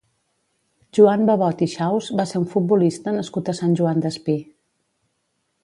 Joan 0.97 1.25
Babot 1.29 1.61
i 1.65 1.67
Xaus 1.73 2.09
va 2.21 2.25
ser 2.31 2.41
un 2.41 2.49
futbolista 2.55 3.15
nascut 3.19 3.53
a 3.53 3.57
Sant 3.61 3.79
Joan 3.81 4.05
Despí. 4.07 4.39